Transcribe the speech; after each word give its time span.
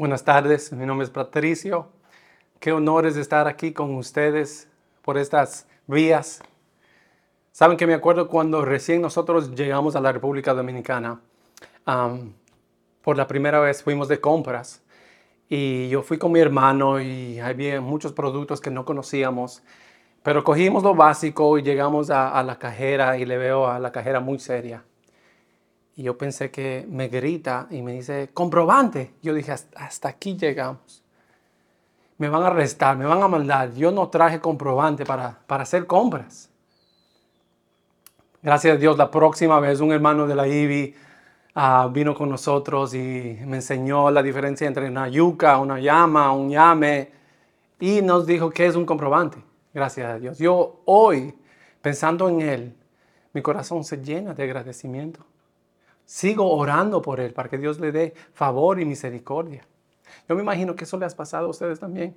Buenas 0.00 0.24
tardes, 0.24 0.72
mi 0.72 0.86
nombre 0.86 1.04
es 1.04 1.10
Patricio. 1.10 1.88
Qué 2.58 2.72
honor 2.72 3.04
es 3.04 3.18
estar 3.18 3.46
aquí 3.46 3.74
con 3.74 3.96
ustedes 3.96 4.66
por 5.02 5.18
estas 5.18 5.66
vías. 5.86 6.40
Saben 7.52 7.76
que 7.76 7.86
me 7.86 7.92
acuerdo 7.92 8.26
cuando 8.26 8.64
recién 8.64 9.02
nosotros 9.02 9.54
llegamos 9.54 9.96
a 9.96 10.00
la 10.00 10.10
República 10.10 10.54
Dominicana, 10.54 11.20
por 13.02 13.18
la 13.18 13.26
primera 13.26 13.60
vez 13.60 13.82
fuimos 13.82 14.08
de 14.08 14.18
compras 14.22 14.82
y 15.50 15.90
yo 15.90 16.02
fui 16.02 16.16
con 16.16 16.32
mi 16.32 16.40
hermano 16.40 16.98
y 16.98 17.38
había 17.38 17.82
muchos 17.82 18.14
productos 18.14 18.62
que 18.62 18.70
no 18.70 18.86
conocíamos, 18.86 19.62
pero 20.22 20.44
cogimos 20.44 20.82
lo 20.82 20.94
básico 20.94 21.58
y 21.58 21.62
llegamos 21.62 22.08
a, 22.08 22.30
a 22.30 22.42
la 22.42 22.58
cajera 22.58 23.18
y 23.18 23.26
le 23.26 23.36
veo 23.36 23.66
a 23.66 23.78
la 23.78 23.92
cajera 23.92 24.18
muy 24.20 24.38
seria. 24.38 24.82
Y 26.00 26.04
yo 26.04 26.16
pensé 26.16 26.50
que 26.50 26.86
me 26.88 27.08
grita 27.08 27.66
y 27.68 27.82
me 27.82 27.92
dice, 27.92 28.30
comprobante. 28.32 29.12
Yo 29.22 29.34
dije, 29.34 29.52
hasta 29.52 30.08
aquí 30.08 30.34
llegamos. 30.34 31.04
Me 32.16 32.30
van 32.30 32.42
a 32.42 32.46
arrestar, 32.46 32.96
me 32.96 33.04
van 33.04 33.22
a 33.22 33.28
mandar. 33.28 33.74
Yo 33.74 33.90
no 33.92 34.08
traje 34.08 34.40
comprobante 34.40 35.04
para, 35.04 35.40
para 35.46 35.64
hacer 35.64 35.86
compras. 35.86 36.48
Gracias 38.42 38.76
a 38.76 38.78
Dios, 38.78 38.96
la 38.96 39.10
próxima 39.10 39.60
vez 39.60 39.80
un 39.80 39.92
hermano 39.92 40.26
de 40.26 40.34
la 40.34 40.48
IBI 40.48 40.94
ah, 41.54 41.90
vino 41.92 42.14
con 42.14 42.30
nosotros 42.30 42.94
y 42.94 43.36
me 43.44 43.56
enseñó 43.56 44.10
la 44.10 44.22
diferencia 44.22 44.66
entre 44.66 44.88
una 44.88 45.06
yuca, 45.06 45.58
una 45.58 45.80
llama, 45.80 46.32
un 46.32 46.48
llame 46.48 47.10
y 47.78 48.00
nos 48.00 48.24
dijo 48.24 48.48
que 48.48 48.64
es 48.64 48.74
un 48.74 48.86
comprobante. 48.86 49.36
Gracias 49.74 50.10
a 50.10 50.18
Dios. 50.18 50.38
Yo 50.38 50.80
hoy, 50.86 51.34
pensando 51.82 52.26
en 52.30 52.40
él, 52.40 52.76
mi 53.34 53.42
corazón 53.42 53.84
se 53.84 53.98
llena 53.98 54.32
de 54.32 54.44
agradecimiento. 54.44 55.26
Sigo 56.10 56.52
orando 56.56 57.00
por 57.00 57.20
él 57.20 57.32
para 57.32 57.48
que 57.48 57.56
Dios 57.56 57.78
le 57.78 57.92
dé 57.92 58.14
favor 58.32 58.80
y 58.80 58.84
misericordia. 58.84 59.64
Yo 60.28 60.34
me 60.34 60.42
imagino 60.42 60.74
que 60.74 60.82
eso 60.82 60.98
le 60.98 61.06
ha 61.06 61.08
pasado 61.10 61.46
a 61.46 61.50
ustedes 61.50 61.78
también. 61.78 62.16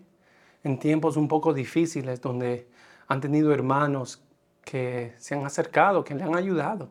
En 0.63 0.79
tiempos 0.79 1.15
un 1.15 1.27
poco 1.27 1.53
difíciles 1.53 2.19
donde 2.19 2.67
han 3.07 3.21
tenido 3.21 3.53
hermanos 3.53 4.19
que 4.65 5.13
se 5.19 5.35
han 5.35 5.45
acercado, 5.45 6.03
que 6.03 6.15
le 6.15 6.23
han 6.23 6.35
ayudado. 6.35 6.89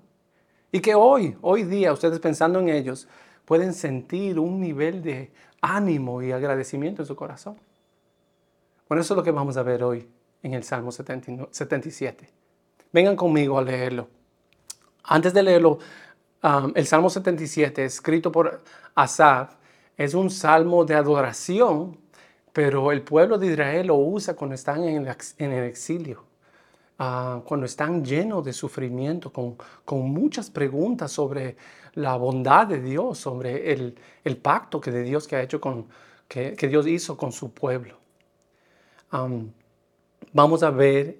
Y 0.71 0.79
que 0.79 0.95
hoy, 0.95 1.37
hoy 1.41 1.65
día, 1.65 1.93
ustedes 1.93 2.21
pensando 2.21 2.61
en 2.61 2.69
ellos, 2.69 3.09
pueden 3.47 3.75
sentir 3.75 4.39
un 4.39 4.61
nivel 4.61 5.03
de 5.03 5.33
ánimo 5.61 6.23
y 6.23 6.31
agradecimiento 6.31 7.03
en 7.03 7.07
su 7.07 7.17
corazón. 7.17 7.57
Bueno, 8.89 9.01
eso 9.01 9.15
es 9.15 9.17
lo 9.17 9.25
que 9.25 9.33
vamos 9.33 9.57
a 9.57 9.65
ver 9.65 9.83
hoy 9.83 10.09
en 10.41 10.55
el 10.55 10.63
Salmo 10.63 10.93
77. 10.93 12.29
Vengan 12.93 13.17
conmigo 13.17 13.59
a 13.59 13.63
leerlo. 13.63 14.07
Antes 15.03 15.35
de 15.35 15.43
leerlo, 15.43 15.81
el 16.75 16.87
Salmo 16.87 17.09
77, 17.09 17.85
escrito 17.85 18.33
por 18.33 18.63
Asaf, 18.95 19.55
es 19.97 20.15
un 20.15 20.29
salmo 20.31 20.85
de 20.85 20.95
adoración, 20.95 21.99
pero 22.53 22.91
el 22.91 23.03
pueblo 23.03 23.39
de 23.39 23.47
Israel 23.53 23.87
lo 23.87 23.97
usa 23.97 24.35
cuando 24.35 24.55
están 24.55 24.83
en 24.85 25.07
el, 25.07 25.65
exilio, 25.65 26.25
ah, 26.99 27.41
cuando 27.45 27.67
están 27.67 28.05
llenos 28.05 28.45
de 28.45 28.53
sufrimiento, 28.53 29.33
con, 29.33 29.57
muchas 30.11 30.51
preguntas 30.51 31.13
sobre 31.13 31.57
la 31.95 32.17
bondad 32.17 32.67
de 32.67 32.81
Dios, 32.81 33.19
sobre 33.19 33.73
el, 33.73 34.37
pacto 34.43 34.81
que 34.81 34.91
de 34.91 35.03
Dios 35.05 35.29
que 35.29 35.37
ha 35.37 35.43
hecho 35.43 35.61
con, 35.61 35.87
que, 36.27 36.57
Dios 36.57 36.87
hizo 36.89 37.17
con 37.17 37.31
su 37.31 37.53
pueblo. 37.53 37.99
vamos 40.33 40.63
a 40.65 40.71
ver 40.71 41.19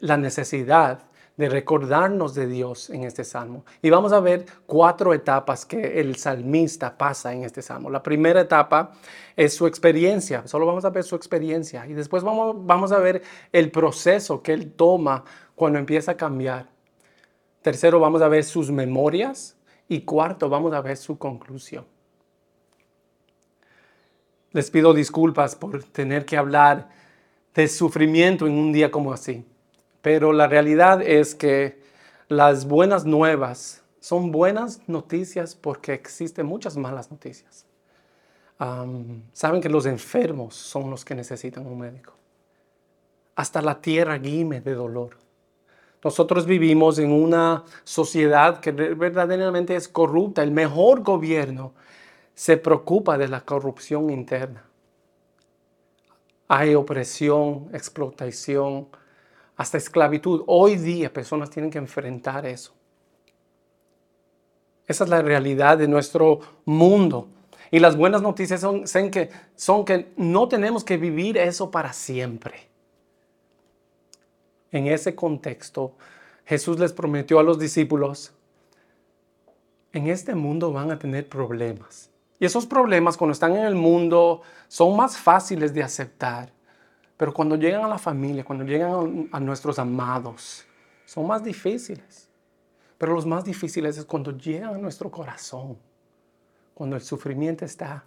la 0.00 0.16
necesidad 0.16 1.07
de 1.38 1.48
recordarnos 1.48 2.34
de 2.34 2.48
Dios 2.48 2.90
en 2.90 3.04
este 3.04 3.22
salmo. 3.22 3.64
Y 3.80 3.90
vamos 3.90 4.12
a 4.12 4.18
ver 4.18 4.44
cuatro 4.66 5.14
etapas 5.14 5.64
que 5.64 6.00
el 6.00 6.16
salmista 6.16 6.98
pasa 6.98 7.32
en 7.32 7.44
este 7.44 7.62
salmo. 7.62 7.88
La 7.88 8.02
primera 8.02 8.40
etapa 8.40 8.90
es 9.36 9.54
su 9.54 9.68
experiencia, 9.68 10.46
solo 10.48 10.66
vamos 10.66 10.84
a 10.84 10.90
ver 10.90 11.04
su 11.04 11.14
experiencia. 11.14 11.86
Y 11.86 11.94
después 11.94 12.24
vamos, 12.24 12.56
vamos 12.66 12.90
a 12.90 12.98
ver 12.98 13.22
el 13.52 13.70
proceso 13.70 14.42
que 14.42 14.52
él 14.52 14.72
toma 14.72 15.24
cuando 15.54 15.78
empieza 15.78 16.12
a 16.12 16.16
cambiar. 16.16 16.66
Tercero, 17.62 18.00
vamos 18.00 18.20
a 18.20 18.28
ver 18.28 18.42
sus 18.42 18.72
memorias. 18.72 19.56
Y 19.88 20.00
cuarto, 20.00 20.48
vamos 20.48 20.74
a 20.74 20.80
ver 20.80 20.96
su 20.96 21.18
conclusión. 21.18 21.86
Les 24.50 24.70
pido 24.70 24.92
disculpas 24.92 25.54
por 25.54 25.84
tener 25.84 26.26
que 26.26 26.36
hablar 26.36 26.88
de 27.54 27.68
sufrimiento 27.68 28.46
en 28.46 28.54
un 28.54 28.72
día 28.72 28.90
como 28.90 29.12
así. 29.12 29.46
Pero 30.02 30.32
la 30.32 30.46
realidad 30.46 31.02
es 31.02 31.34
que 31.34 31.80
las 32.28 32.66
buenas 32.66 33.04
nuevas 33.04 33.82
son 34.00 34.30
buenas 34.30 34.80
noticias 34.86 35.54
porque 35.54 35.92
existen 35.92 36.46
muchas 36.46 36.76
malas 36.76 37.10
noticias. 37.10 37.66
Saben 39.32 39.60
que 39.60 39.68
los 39.68 39.86
enfermos 39.86 40.54
son 40.54 40.90
los 40.90 41.04
que 41.04 41.14
necesitan 41.14 41.66
un 41.66 41.78
médico. 41.78 42.14
Hasta 43.36 43.62
la 43.62 43.80
tierra 43.80 44.18
gime 44.18 44.60
de 44.60 44.74
dolor. 44.74 45.16
Nosotros 46.02 46.46
vivimos 46.46 46.98
en 46.98 47.12
una 47.12 47.64
sociedad 47.84 48.60
que 48.60 48.72
verdaderamente 48.72 49.74
es 49.74 49.88
corrupta. 49.88 50.42
El 50.42 50.52
mejor 50.52 51.02
gobierno 51.02 51.72
se 52.34 52.56
preocupa 52.56 53.18
de 53.18 53.28
la 53.28 53.40
corrupción 53.40 54.10
interna. 54.10 54.64
Hay 56.46 56.74
opresión, 56.74 57.68
explotación, 57.72 58.88
hasta 59.58 59.76
esclavitud. 59.76 60.44
Hoy 60.46 60.76
día 60.76 61.12
personas 61.12 61.50
tienen 61.50 61.70
que 61.70 61.78
enfrentar 61.78 62.46
eso. 62.46 62.72
Esa 64.86 65.04
es 65.04 65.10
la 65.10 65.20
realidad 65.20 65.76
de 65.76 65.88
nuestro 65.88 66.40
mundo. 66.64 67.28
Y 67.70 67.80
las 67.80 67.96
buenas 67.96 68.22
noticias 68.22 68.60
son, 68.60 68.84
que, 69.10 69.28
son 69.56 69.84
que 69.84 70.12
no 70.16 70.48
tenemos 70.48 70.84
que 70.84 70.96
vivir 70.96 71.36
eso 71.36 71.70
para 71.70 71.92
siempre. 71.92 72.68
En 74.70 74.86
ese 74.86 75.14
contexto, 75.14 75.96
Jesús 76.46 76.78
les 76.78 76.92
prometió 76.92 77.38
a 77.38 77.42
los 77.42 77.58
discípulos, 77.58 78.32
en 79.92 80.06
este 80.06 80.34
mundo 80.34 80.72
van 80.72 80.90
a 80.92 80.98
tener 80.98 81.28
problemas. 81.28 82.10
Y 82.38 82.46
esos 82.46 82.64
problemas 82.64 83.16
cuando 83.16 83.32
están 83.32 83.56
en 83.56 83.64
el 83.64 83.74
mundo 83.74 84.42
son 84.68 84.96
más 84.96 85.18
fáciles 85.18 85.74
de 85.74 85.82
aceptar. 85.82 86.52
Pero 87.18 87.34
cuando 87.34 87.56
llegan 87.56 87.84
a 87.84 87.88
la 87.88 87.98
familia, 87.98 88.44
cuando 88.44 88.64
llegan 88.64 89.28
a 89.32 89.40
nuestros 89.40 89.78
amados, 89.78 90.64
son 91.04 91.26
más 91.26 91.42
difíciles. 91.42 92.28
Pero 92.96 93.12
los 93.12 93.26
más 93.26 93.44
difíciles 93.44 93.98
es 93.98 94.04
cuando 94.04 94.30
llegan 94.36 94.74
a 94.74 94.78
nuestro 94.78 95.10
corazón, 95.10 95.76
cuando 96.74 96.94
el 96.94 97.02
sufrimiento 97.02 97.64
está 97.64 98.04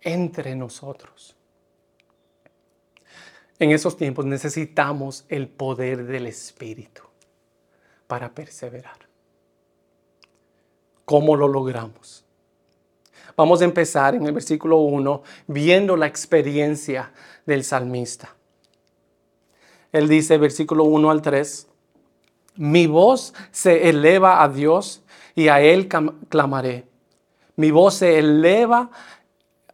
entre 0.00 0.56
nosotros. 0.56 1.36
En 3.58 3.72
esos 3.72 3.96
tiempos 3.96 4.24
necesitamos 4.24 5.26
el 5.28 5.48
poder 5.48 6.06
del 6.06 6.28
Espíritu 6.28 7.02
para 8.06 8.34
perseverar. 8.34 9.06
¿Cómo 11.04 11.36
lo 11.36 11.46
logramos? 11.46 12.24
Vamos 13.38 13.62
a 13.62 13.66
empezar 13.66 14.16
en 14.16 14.26
el 14.26 14.32
versículo 14.32 14.78
1 14.78 15.22
viendo 15.46 15.96
la 15.96 16.08
experiencia 16.08 17.12
del 17.46 17.62
salmista. 17.62 18.34
Él 19.92 20.08
dice, 20.08 20.38
versículo 20.38 20.82
1 20.82 21.08
al 21.08 21.22
3, 21.22 21.68
mi 22.56 22.88
voz 22.88 23.32
se 23.52 23.90
eleva 23.90 24.42
a 24.42 24.48
Dios 24.48 25.04
y 25.36 25.46
a 25.46 25.60
Él 25.60 25.86
clamaré. 26.28 26.86
Mi 27.54 27.70
voz 27.70 27.94
se 27.94 28.18
eleva 28.18 28.90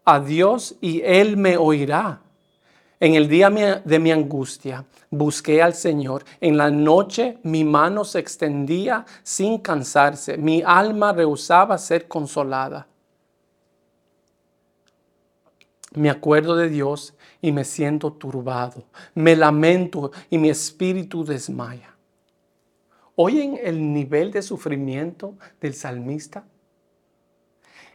a 0.04 0.20
Dios 0.20 0.76
y 0.82 1.00
Él 1.00 1.38
me 1.38 1.56
oirá. 1.56 2.20
En 3.00 3.14
el 3.14 3.28
día 3.28 3.48
de 3.82 3.98
mi 3.98 4.12
angustia 4.12 4.84
busqué 5.08 5.62
al 5.62 5.72
Señor. 5.72 6.26
En 6.42 6.58
la 6.58 6.70
noche 6.70 7.38
mi 7.44 7.64
mano 7.64 8.04
se 8.04 8.18
extendía 8.18 9.06
sin 9.22 9.56
cansarse. 9.56 10.36
Mi 10.36 10.62
alma 10.62 11.14
rehusaba 11.14 11.78
ser 11.78 12.06
consolada 12.08 12.88
me 15.94 16.10
acuerdo 16.10 16.56
de 16.56 16.68
Dios 16.68 17.14
y 17.40 17.52
me 17.52 17.64
siento 17.64 18.12
turbado. 18.12 18.84
Me 19.14 19.36
lamento 19.36 20.10
y 20.30 20.38
mi 20.38 20.50
espíritu 20.50 21.24
desmaya. 21.24 21.94
¿Oyen 23.16 23.58
el 23.62 23.92
nivel 23.92 24.32
de 24.32 24.42
sufrimiento 24.42 25.34
del 25.60 25.74
salmista? 25.74 26.44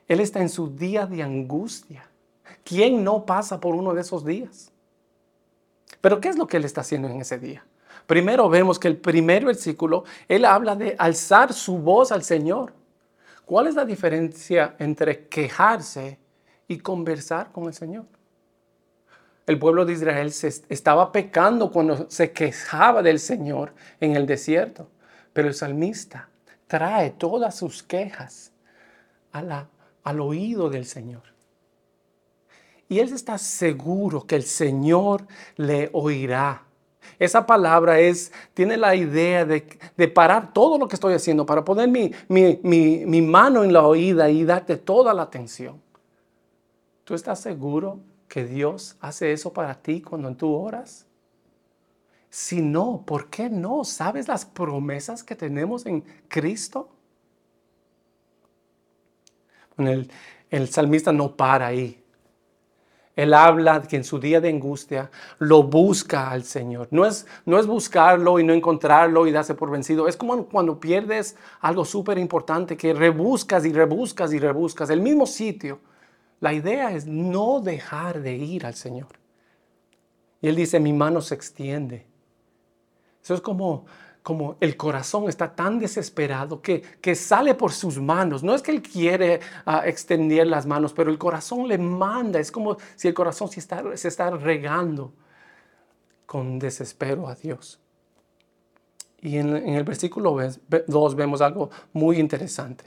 Él 0.07 0.21
está 0.21 0.39
en 0.39 0.49
su 0.49 0.69
día 0.69 1.05
de 1.05 1.21
angustia. 1.21 2.09
¿Quién 2.63 3.03
no 3.03 3.25
pasa 3.25 3.59
por 3.59 3.75
uno 3.75 3.93
de 3.93 4.01
esos 4.01 4.25
días? 4.25 4.71
Pero 6.01 6.21
¿qué 6.21 6.29
es 6.29 6.37
lo 6.37 6.47
que 6.47 6.57
él 6.57 6.65
está 6.65 6.81
haciendo 6.81 7.09
en 7.09 7.19
ese 7.19 7.37
día? 7.37 7.65
Primero 8.07 8.49
vemos 8.49 8.79
que 8.79 8.87
el 8.87 8.97
primer 8.97 9.45
versículo, 9.45 10.05
él 10.27 10.45
habla 10.45 10.75
de 10.75 10.95
alzar 10.97 11.53
su 11.53 11.77
voz 11.77 12.11
al 12.11 12.23
Señor. 12.23 12.73
¿Cuál 13.45 13.67
es 13.67 13.75
la 13.75 13.85
diferencia 13.85 14.75
entre 14.79 15.27
quejarse 15.27 16.17
y 16.69 16.77
conversar 16.77 17.51
con 17.51 17.65
el 17.65 17.73
Señor. 17.73 18.05
El 19.45 19.57
pueblo 19.57 19.83
de 19.83 19.93
Israel 19.93 20.31
se 20.31 20.47
estaba 20.69 21.11
pecando 21.11 21.71
cuando 21.71 22.09
se 22.09 22.31
quejaba 22.31 23.01
del 23.01 23.19
Señor 23.19 23.73
en 23.99 24.15
el 24.15 24.27
desierto, 24.27 24.87
pero 25.33 25.47
el 25.47 25.55
salmista 25.55 26.29
trae 26.67 27.09
todas 27.09 27.57
sus 27.57 27.81
quejas 27.81 28.51
al 29.31 30.19
oído 30.21 30.69
del 30.69 30.85
Señor. 30.85 31.23
Y 32.87 32.99
él 32.99 33.11
está 33.11 33.39
seguro 33.39 34.27
que 34.27 34.35
el 34.35 34.43
Señor 34.43 35.25
le 35.55 35.89
oirá. 35.93 36.63
Esa 37.17 37.47
palabra 37.47 37.99
es, 37.99 38.31
tiene 38.53 38.77
la 38.77 38.93
idea 38.95 39.45
de, 39.45 39.61
parar 40.13 40.53
todo 40.53 40.77
lo 40.77 40.87
que 40.87 40.95
estoy 40.95 41.15
haciendo 41.15 41.43
para 41.47 41.65
poner 41.65 41.89
mi, 41.89 42.13
mi 42.27 43.21
mano 43.23 43.63
en 43.63 43.73
la 43.73 43.87
oída 43.87 44.29
y 44.29 44.43
darte 44.43 44.77
toda 44.77 45.11
la 45.15 45.23
atención. 45.23 45.88
¿Tú 47.09 47.15
estás 47.15 47.39
seguro 47.39 48.01
que 48.27 48.45
Dios 48.45 48.95
hace 48.99 49.31
eso 49.31 49.51
para 49.51 49.73
ti 49.81 49.99
cuando 49.99 50.31
tú 50.35 50.53
oras? 50.53 51.07
Si 52.29 52.61
no, 52.61 53.01
¿por 53.03 53.31
qué 53.31 53.49
no? 53.49 53.83
¿Sabes 53.83 54.27
las 54.27 54.45
promesas 54.45 55.23
que 55.23 55.35
tenemos 55.35 55.87
en 55.87 56.01
Cristo? 56.27 56.87
El, 59.79 60.67
salmista 60.67 61.11
no 61.11 61.35
para 61.35 61.65
ahí. 61.65 61.99
Él 63.15 63.33
habla 63.33 63.81
que 63.81 63.95
en 63.95 64.03
su 64.03 64.19
día 64.19 64.39
de 64.39 64.49
angustia 64.49 65.09
lo 65.39 65.63
busca 65.63 66.29
al 66.29 66.43
Señor. 66.43 66.89
No 66.91 67.07
es, 67.07 67.25
no 67.43 67.57
es 67.57 67.65
buscarlo 67.65 68.37
y 68.37 68.43
no 68.43 68.53
encontrarlo 68.53 69.25
y 69.25 69.31
darse 69.31 69.55
por 69.55 69.71
vencido. 69.71 70.07
Es 70.07 70.15
como 70.15 70.45
cuando 70.45 70.79
pierdes 70.79 71.35
algo 71.59 71.85
súper 71.85 72.19
importante 72.19 72.77
que 72.77 72.93
rebuscas 72.93 73.65
y 73.65 73.73
rebuscas 73.73 74.31
y 74.31 74.37
rebuscas 74.37 74.91
el 74.91 75.01
mismo 75.01 75.25
sitio. 75.25 75.79
La 76.39 76.53
idea 76.53 76.91
es 76.91 77.05
no 77.05 77.59
dejar 77.59 78.21
de 78.21 78.35
ir 78.35 78.65
al 78.65 78.75
Señor. 78.75 79.19
Y 80.41 80.47
él 80.47 80.55
dice, 80.55 80.79
mi 80.79 80.93
mano 80.93 81.21
se 81.21 81.35
extiende. 81.35 82.07
Eso 83.21 83.33
es 83.33 83.41
como 83.41 83.85
como 84.29 84.57
el 84.59 84.77
corazón 84.77 85.29
está 85.29 85.55
tan 85.55 85.79
desesperado 85.79 86.61
que, 86.61 86.81
que 87.01 87.15
sale 87.15 87.55
por 87.55 87.71
sus 87.71 87.99
manos. 87.99 88.43
No 88.43 88.53
es 88.53 88.61
que 88.61 88.71
él 88.71 88.81
quiere 88.81 89.39
ah, 89.65 89.83
extender 89.85 90.45
las 90.45 90.65
manos, 90.65 90.93
pero 90.93 91.09
el 91.09 91.17
corazón 91.17 91.67
le 91.67 91.77
manda. 91.77 92.39
Es 92.39 92.51
como 92.51 92.77
si 92.95 93.07
el 93.07 93.13
corazón 93.13 93.49
se 93.49 93.59
está, 93.59 93.83
se 93.95 94.07
está 94.07 94.29
regando 94.29 95.13
con 96.25 96.59
desespero 96.59 97.27
a 97.27 97.35
Dios. 97.35 97.79
Y 99.21 99.37
en, 99.37 99.55
en 99.55 99.73
el 99.73 99.83
versículo 99.83 100.37
2 100.87 101.15
vemos 101.15 101.41
algo 101.41 101.69
muy 101.93 102.19
interesante. 102.19 102.85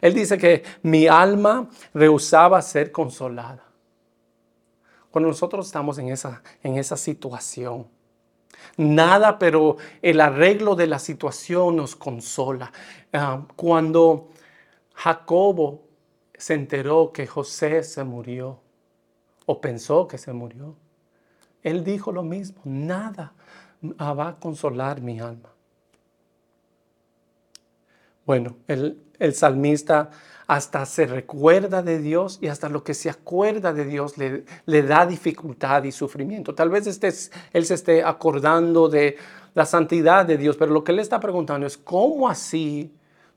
Él 0.00 0.14
dice 0.14 0.38
que 0.38 0.62
mi 0.82 1.06
alma 1.06 1.68
rehusaba 1.94 2.60
ser 2.62 2.92
consolada. 2.92 3.64
Cuando 5.10 5.28
nosotros 5.28 5.66
estamos 5.66 5.98
en 5.98 6.08
esa, 6.08 6.42
en 6.62 6.78
esa 6.78 6.96
situación, 6.96 7.86
Nada, 8.76 9.38
pero 9.38 9.76
el 10.00 10.20
arreglo 10.20 10.74
de 10.74 10.86
la 10.86 10.98
situación 10.98 11.76
nos 11.76 11.96
consola. 11.96 12.72
Ah, 13.12 13.46
cuando 13.56 14.30
Jacobo 14.94 15.82
se 16.34 16.54
enteró 16.54 17.12
que 17.12 17.26
José 17.26 17.82
se 17.82 18.04
murió, 18.04 18.60
o 19.46 19.60
pensó 19.60 20.08
que 20.08 20.18
se 20.18 20.32
murió, 20.32 20.74
él 21.62 21.84
dijo 21.84 22.12
lo 22.12 22.22
mismo, 22.22 22.60
nada 22.64 23.34
va 24.00 24.28
a 24.28 24.36
consolar 24.36 25.00
mi 25.00 25.20
alma. 25.20 25.50
Bueno, 28.24 28.56
el, 28.68 29.02
el 29.22 29.34
salmista 29.34 30.10
hasta 30.48 30.84
se 30.84 31.06
recuerda 31.06 31.80
de 31.82 31.98
Dios 31.98 32.38
y 32.42 32.48
hasta 32.48 32.68
lo 32.68 32.82
que 32.82 32.92
se 32.92 33.08
acuerda 33.08 33.72
de 33.72 33.84
Dios 33.84 34.14
le, 34.18 34.82
da 34.82 35.06
dificultad 35.06 35.84
y 35.84 35.92
sufrimiento. 35.92 36.54
Tal 36.54 36.68
vez 36.68 36.86
él 37.52 37.64
se 37.64 37.74
esté 37.74 38.02
acordando 38.02 38.88
de 38.88 39.16
la 39.54 39.64
santidad 39.64 40.26
de 40.26 40.36
Dios, 40.36 40.56
pero 40.56 40.72
lo 40.72 40.82
que 40.82 40.92
él 40.92 40.98
está 40.98 41.20
preguntando 41.20 41.66
es, 41.66 41.78
¿cómo 41.78 42.28
así 42.28 42.92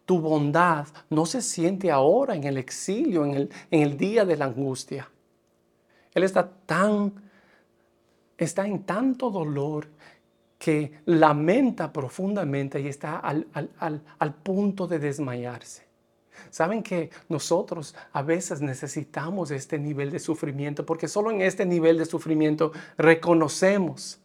tu 0.06 0.20
bondad 0.20 0.88
no 1.10 1.26
se 1.26 1.42
siente 1.42 1.92
ahora 1.92 2.36
en 2.36 2.44
el 2.44 2.58
exilio, 2.58 3.24
en 3.26 3.34
el, 3.36 3.50
en 3.70 3.82
el 3.84 3.98
día 3.98 4.26
de 4.26 4.38
la 4.38 4.46
angustia? 4.46 5.08
Él 6.14 6.24
está 6.24 6.50
tan, 6.66 7.14
está 8.38 8.66
en 8.66 8.84
tanto 8.84 9.30
dolor 9.30 9.88
que 10.66 10.94
lamenta 11.06 11.94
profundamente 11.94 12.82
y 12.82 12.88
está 12.88 13.18
al, 13.18 13.46
al, 13.54 14.02
al 14.18 14.34
punto 14.34 14.88
de 14.88 14.98
desmayarse. 14.98 15.86
Saben 16.50 16.82
que 16.82 17.12
nosotros 17.30 17.94
a 18.12 18.24
veces 18.24 18.62
necesitamos 18.62 19.52
este 19.52 19.78
nivel 19.78 20.10
de 20.10 20.18
sufrimiento 20.18 20.84
porque 20.84 21.08
solo 21.08 21.30
en 21.30 21.42
este 21.42 21.68
nivel 21.68 22.00
de 22.00 22.08
sufrimiento 22.08 22.72
reconocemos 22.98 24.20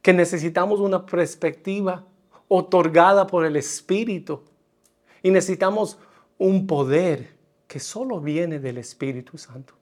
que 0.00 0.14
necesitamos 0.14 0.80
una 0.80 1.04
perspectiva 1.04 2.06
otorgada 2.48 3.26
por 3.26 3.44
el 3.44 3.56
Espíritu 3.56 4.42
y 5.22 5.30
necesitamos 5.30 5.98
un 6.38 6.66
poder 6.66 7.36
que 7.66 7.78
solo 7.78 8.22
viene 8.22 8.58
del 8.58 8.78
Espíritu 8.78 9.36
Santo. 9.36 9.74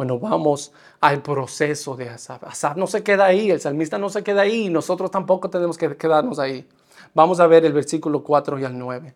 Bueno, 0.00 0.18
vamos 0.18 0.72
al 1.02 1.20
proceso 1.20 1.94
de 1.94 2.08
Asaf. 2.08 2.42
Asaf 2.44 2.74
no 2.74 2.86
se 2.86 3.02
queda 3.02 3.26
ahí, 3.26 3.50
el 3.50 3.60
salmista 3.60 3.98
no 3.98 4.08
se 4.08 4.24
queda 4.24 4.40
ahí, 4.40 4.70
nosotros 4.70 5.10
tampoco 5.10 5.50
tenemos 5.50 5.76
que 5.76 5.94
quedarnos 5.94 6.38
ahí. 6.38 6.66
Vamos 7.12 7.38
a 7.38 7.46
ver 7.46 7.66
el 7.66 7.74
versículo 7.74 8.22
4 8.22 8.58
y 8.58 8.64
al 8.64 8.78
9. 8.78 9.12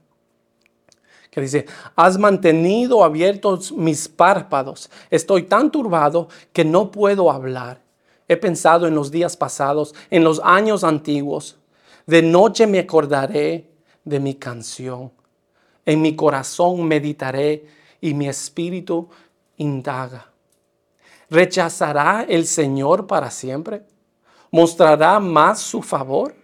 Que 1.31 1.41
dice, 1.41 1.65
has 1.97 2.19
mantenido 2.19 3.03
abiertos 3.03 3.73
mis 3.73 4.09
párpados. 4.09 4.91
Estoy 5.09 5.45
tan 5.45 5.71
turbado 5.71 6.29
que 6.53 6.67
no 6.67 6.91
puedo 6.91 7.31
hablar. 7.31 7.81
He 8.29 8.37
pensado 8.37 8.87
en 8.87 8.95
los 8.95 9.11
días 9.11 9.39
pasados, 9.39 9.95
en 10.11 10.23
los 10.23 10.39
años 10.45 10.85
antiguos. 10.85 11.57
De 12.07 12.21
noche 12.21 12.67
me 12.67 12.81
acordaré 12.81 13.71
de 14.05 14.21
mi 14.21 14.35
canción. 14.35 15.11
En 15.87 16.03
mi 16.03 16.15
corazón 16.15 16.85
meditaré 16.85 17.69
y 18.03 18.13
mi 18.13 18.29
espíritu 18.29 19.09
indaga. 19.57 20.34
¿Rechazará 21.31 22.25
el 22.29 22.47
Señor 22.47 23.07
para 23.07 23.31
siempre? 23.31 23.83
¿Mostrará 24.51 25.19
más 25.21 25.61
su 25.61 25.83
favor? 25.83 26.35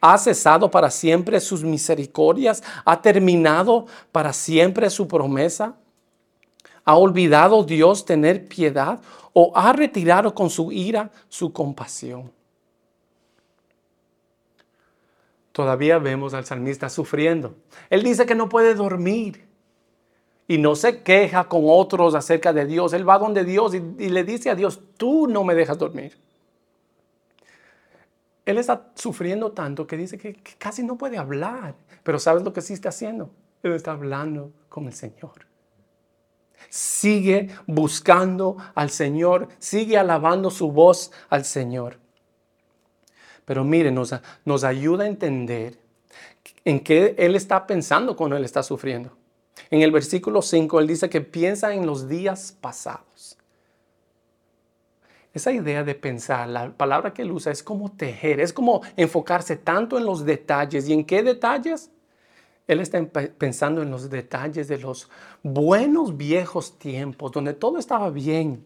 ha 0.00 0.16
cesado 0.18 0.70
para 0.70 0.90
siempre 0.90 1.40
sus 1.40 1.62
misericordias, 1.62 2.62
ha 2.84 3.00
terminado 3.02 3.86
para 4.12 4.32
siempre 4.32 4.88
su 4.90 5.06
promesa. 5.06 5.76
¿Ha 6.84 6.96
olvidado 6.96 7.62
Dios 7.62 8.04
tener 8.04 8.48
piedad 8.48 9.00
o 9.32 9.52
ha 9.54 9.72
retirado 9.72 10.34
con 10.34 10.48
su 10.48 10.72
ira 10.72 11.10
su 11.28 11.52
compasión? 11.52 12.32
Todavía 15.52 15.98
vemos 15.98 16.32
al 16.32 16.46
salmista 16.46 16.88
sufriendo. 16.88 17.54
Él 17.90 18.02
dice 18.02 18.24
que 18.24 18.34
no 18.34 18.48
puede 18.48 18.74
dormir 18.74 19.46
y 20.50 20.58
no 20.58 20.74
se 20.74 21.04
queja 21.04 21.44
con 21.44 21.62
otros 21.66 22.16
acerca 22.16 22.52
de 22.52 22.66
Dios. 22.66 22.92
Él 22.92 23.08
va 23.08 23.20
donde 23.20 23.44
Dios 23.44 23.72
y, 23.72 24.08
le 24.08 24.24
dice 24.24 24.50
a 24.50 24.56
Dios, 24.56 24.80
tú 24.96 25.28
no 25.28 25.44
me 25.44 25.54
dejas 25.54 25.78
dormir. 25.78 26.18
Él 28.44 28.58
está 28.58 28.90
sufriendo 28.96 29.52
tanto 29.52 29.86
que 29.86 29.96
dice 29.96 30.18
que, 30.18 30.34
casi 30.58 30.82
no 30.82 30.98
puede 30.98 31.18
hablar. 31.18 31.76
Pero 32.02 32.18
¿sabes 32.18 32.42
lo 32.42 32.52
que 32.52 32.62
sí 32.62 32.72
está 32.72 32.88
haciendo? 32.88 33.30
Él 33.62 33.74
está 33.74 33.92
hablando 33.92 34.50
con 34.68 34.86
el 34.86 34.92
Señor. 34.92 35.46
Sigue 36.68 37.50
buscando 37.68 38.56
al 38.74 38.90
Señor, 38.90 39.46
sigue 39.60 39.98
alabando 39.98 40.50
su 40.50 40.72
voz 40.72 41.12
al 41.28 41.44
Señor. 41.44 42.00
Pero 43.44 43.62
mire, 43.62 43.92
nos 43.92 44.64
ayuda 44.64 45.04
a 45.04 45.06
entender 45.06 45.78
en 46.64 46.80
qué 46.80 47.14
Él 47.18 47.36
está 47.36 47.68
pensando 47.68 48.16
cuando 48.16 48.36
Él 48.36 48.44
está 48.44 48.64
sufriendo. 48.64 49.19
En 49.68 49.82
el 49.82 49.90
versículo 49.90 50.42
5 50.42 50.80
Él 50.80 50.86
dice 50.86 51.10
que 51.10 51.20
piensa 51.20 51.74
en 51.74 51.86
los 51.86 52.08
días 52.08 52.56
pasados. 52.60 53.36
Esa 55.32 55.52
idea 55.52 55.84
de 55.84 55.94
pensar, 55.94 56.48
la 56.48 56.72
palabra 56.72 57.12
que 57.12 57.22
él 57.22 57.30
usa 57.30 57.52
es 57.52 57.62
como 57.62 57.92
tejer, 57.92 58.40
es 58.40 58.52
como 58.52 58.82
enfocarse 58.96 59.56
tanto 59.56 59.96
en 59.96 60.04
los 60.04 60.24
detalles. 60.24 60.88
¿Y 60.88 60.92
en 60.92 61.04
qué 61.04 61.22
detalles? 61.22 61.90
Él 62.66 62.80
está 62.80 63.04
pensando 63.38 63.82
en 63.82 63.90
los 63.90 64.10
detalles 64.10 64.66
de 64.68 64.78
los 64.78 65.08
buenos 65.42 66.16
viejos 66.16 66.78
tiempos, 66.78 67.30
donde 67.32 67.52
todo 67.52 67.78
estaba 67.78 68.10
bien, 68.10 68.64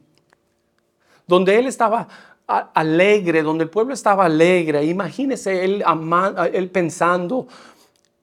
donde 1.27 1.59
él 1.59 1.67
estaba 1.67 2.09
alegre, 2.47 3.43
donde 3.43 3.65
el 3.65 3.71
pueblo 3.71 3.95
estaba 3.95 4.27
alegre. 4.27 4.85
Imagínese 4.85 5.65
él, 5.65 5.85
él 6.53 6.71
pensando, 6.71 7.47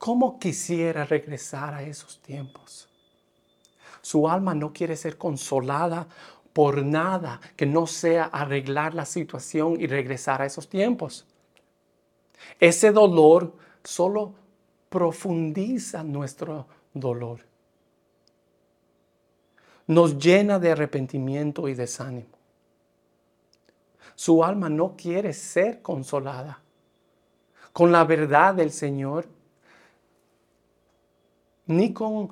¿cómo 0.02 0.40
quisiera 0.40 1.06
regresar 1.06 1.76
a 1.76 1.84
esos 1.84 2.20
tiempos? 2.24 2.90
Su 4.02 4.28
alma 4.28 4.56
no 4.56 4.74
quiere 4.74 4.96
ser 4.96 5.16
consolada 5.16 6.08
por 6.54 6.84
nada 6.84 7.40
que 7.56 7.68
no 7.68 7.86
sea 7.86 8.24
arreglar 8.24 8.96
la 8.96 9.06
situación 9.06 9.80
y 9.80 9.86
regresar 9.86 10.42
a 10.42 10.48
esos 10.48 10.68
tiempos. 10.68 11.28
Ese 12.60 12.92
dolor 12.92 13.54
solo 13.84 14.34
profundiza 14.90 16.04
nuestro 16.04 16.66
dolor. 16.96 17.46
Nos 19.86 20.18
llena 20.18 20.58
de 20.58 20.72
arrepentimiento 20.72 21.68
y 21.68 21.76
desánimo. 21.76 22.40
Su 24.16 24.44
alma 24.44 24.68
no 24.68 24.96
quiere 24.98 25.32
ser 25.34 25.84
consolada 25.84 26.60
con 27.72 27.92
la 27.92 28.04
verdad 28.04 28.56
del 28.56 28.72
Señor. 28.72 29.41
Ni 31.72 31.94
con 31.94 32.30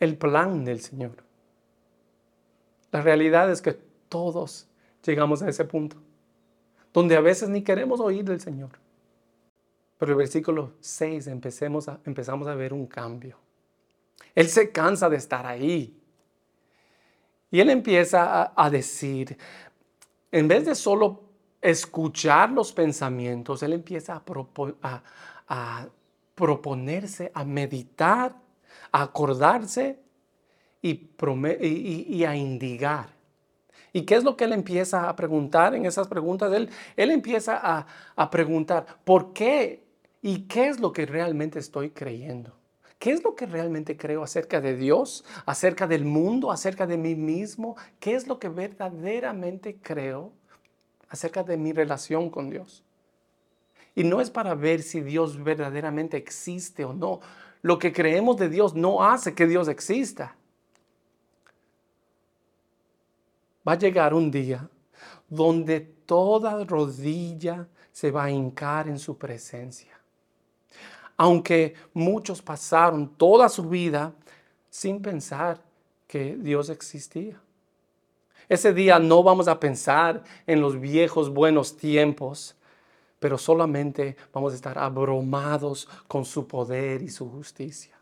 el 0.00 0.16
plan 0.16 0.64
del 0.64 0.80
Señor. 0.80 1.24
La 2.92 3.02
realidad 3.02 3.50
es 3.50 3.60
que 3.60 3.72
todos 4.08 4.68
llegamos 5.04 5.42
a 5.42 5.48
ese 5.48 5.64
punto, 5.64 5.96
donde 6.92 7.16
a 7.16 7.20
veces 7.20 7.48
ni 7.48 7.62
queremos 7.62 8.00
oír 8.00 8.24
del 8.24 8.40
Señor. 8.40 8.70
Pero 9.98 10.12
el 10.12 10.18
versículo 10.18 10.72
6 10.80 11.26
empecemos 11.26 11.90
empezamos 12.04 12.48
a 12.48 12.54
ver 12.54 12.72
un 12.72 12.86
cambio. 12.86 13.38
Él 14.34 14.48
se 14.48 14.70
cansa 14.70 15.08
de 15.08 15.16
estar 15.16 15.46
ahí. 15.46 15.98
Y 17.50 17.60
él 17.60 17.70
empieza 17.70 18.52
a, 18.54 18.70
decir, 18.70 19.38
en 20.32 20.48
vez 20.48 20.66
de 20.66 20.74
solo 20.74 21.22
escuchar 21.62 22.50
los 22.50 22.72
pensamientos, 22.72 23.62
él 23.62 23.72
empieza 23.72 24.22
a 25.46 25.88
proponerse, 26.34 27.30
a 27.32 27.44
meditar, 27.44 28.34
a 28.92 29.02
acordarse 29.02 29.98
y, 30.82 31.10
y, 31.18 32.24
a 32.24 32.36
indigar. 32.36 33.08
¿Y 33.92 34.02
qué 34.02 34.16
es 34.16 34.24
lo 34.24 34.36
que 34.36 34.44
él 34.44 34.52
empieza 34.52 35.08
a 35.08 35.16
preguntar 35.16 35.74
en 35.74 35.86
esas 35.86 36.06
preguntas? 36.08 36.52
Él, 36.52 36.68
él 36.96 37.10
empieza 37.10 37.58
a, 37.60 37.86
a 38.14 38.30
preguntar, 38.30 38.86
¿por 39.04 39.32
qué 39.32 39.82
y 40.22 40.42
qué 40.42 40.68
es 40.68 40.80
lo 40.80 40.92
que 40.92 41.06
realmente 41.06 41.58
estoy 41.58 41.90
creyendo? 41.90 42.56
¿Qué 42.98 43.12
es 43.12 43.22
lo 43.22 43.34
que 43.34 43.46
realmente 43.46 43.96
creo 43.96 44.22
acerca 44.22 44.60
de 44.60 44.74
Dios, 44.74 45.24
acerca 45.44 45.86
del 45.86 46.04
mundo, 46.04 46.50
acerca 46.50 46.86
de 46.86 46.96
mí 46.96 47.14
mismo? 47.14 47.76
¿Qué 48.00 48.14
es 48.14 48.26
lo 48.26 48.38
que 48.38 48.48
verdaderamente 48.48 49.76
creo 49.82 50.32
acerca 51.08 51.42
de 51.42 51.56
mi 51.56 51.72
relación 51.72 52.30
con 52.30 52.48
Dios? 52.48 52.85
Y 53.96 54.04
no 54.04 54.20
es 54.20 54.30
para 54.30 54.54
ver 54.54 54.82
si 54.82 55.00
Dios 55.00 55.42
verdaderamente 55.42 56.16
existe 56.18 56.84
o 56.84 56.92
no. 56.92 57.20
Lo 57.62 57.78
que 57.78 57.92
creemos 57.92 58.36
de 58.36 58.48
Dios 58.48 58.74
no 58.74 59.02
hace 59.02 59.34
que 59.34 59.46
Dios 59.46 59.66
exista. 59.66 60.36
Va 63.66 63.72
a 63.72 63.78
llegar 63.78 64.14
un 64.14 64.30
día 64.30 64.68
donde 65.28 65.80
toda 65.80 66.62
rodilla 66.64 67.66
se 67.90 68.10
va 68.10 68.24
a 68.24 68.30
hincar 68.30 68.86
en 68.86 68.98
su 68.98 69.16
presencia. 69.16 69.98
Aunque 71.16 71.74
muchos 71.94 72.42
pasaron 72.42 73.08
toda 73.16 73.48
su 73.48 73.66
vida 73.68 74.12
sin 74.68 75.00
pensar 75.00 75.62
que 76.06 76.36
Dios 76.36 76.68
existía. 76.68 77.40
Ese 78.48 78.74
día 78.74 78.98
no 78.98 79.22
vamos 79.22 79.48
a 79.48 79.58
pensar 79.58 80.22
en 80.46 80.60
los 80.60 80.78
viejos 80.78 81.30
buenos 81.30 81.76
tiempos, 81.76 82.54
pero 83.18 83.38
solamente 83.38 84.16
vamos 84.32 84.52
a 84.52 84.56
estar 84.56 84.78
abrumados 84.78 85.88
con 86.06 86.24
su 86.24 86.46
poder 86.46 87.02
y 87.02 87.08
su 87.08 87.28
justicia. 87.30 87.96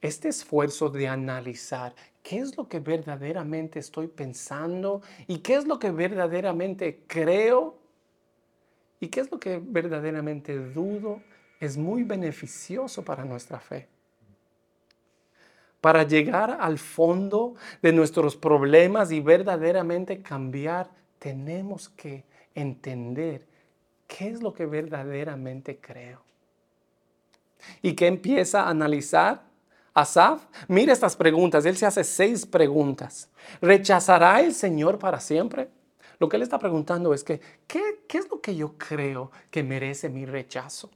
Este 0.00 0.28
esfuerzo 0.28 0.88
de 0.88 1.08
analizar 1.08 1.94
qué 2.22 2.38
es 2.38 2.56
lo 2.56 2.68
que 2.68 2.80
verdaderamente 2.80 3.78
estoy 3.78 4.06
pensando 4.06 5.02
y 5.26 5.38
qué 5.38 5.54
es 5.54 5.66
lo 5.66 5.78
que 5.78 5.90
verdaderamente 5.90 7.02
creo 7.06 7.76
y 9.00 9.08
qué 9.08 9.20
es 9.20 9.30
lo 9.30 9.40
que 9.40 9.60
verdaderamente 9.62 10.56
dudo 10.56 11.22
es 11.60 11.76
muy 11.76 12.02
beneficioso 12.02 13.04
para 13.04 13.24
nuestra 13.24 13.58
fe. 13.58 13.88
Para 15.80 16.02
llegar 16.02 16.58
al 16.60 16.78
fondo 16.78 17.54
de 17.82 17.92
nuestros 17.92 18.36
problemas 18.36 19.12
y 19.12 19.20
verdaderamente 19.20 20.20
cambiar, 20.22 20.90
tenemos 21.18 21.88
que 21.90 22.24
entender 22.56 23.46
qué 24.06 24.28
es 24.28 24.42
lo 24.42 24.52
que 24.52 24.66
verdaderamente 24.66 25.78
creo. 25.78 26.20
¿Y 27.82 27.94
qué 27.94 28.06
empieza 28.06 28.62
a 28.62 28.70
analizar? 28.70 29.44
Asaf, 29.94 30.44
mira 30.68 30.92
estas 30.92 31.16
preguntas. 31.16 31.64
Él 31.64 31.76
se 31.76 31.86
hace 31.86 32.04
seis 32.04 32.44
preguntas. 32.44 33.30
¿Rechazará 33.60 34.40
el 34.40 34.52
Señor 34.52 34.98
para 34.98 35.20
siempre? 35.20 35.70
Lo 36.18 36.28
que 36.28 36.36
él 36.36 36.42
está 36.42 36.58
preguntando 36.58 37.14
es 37.14 37.24
que, 37.24 37.40
¿qué, 37.66 38.04
qué 38.08 38.18
es 38.18 38.30
lo 38.30 38.40
que 38.40 38.54
yo 38.54 38.76
creo 38.76 39.30
que 39.50 39.62
merece 39.62 40.08
mi 40.08 40.24
rechazo? 40.26 40.90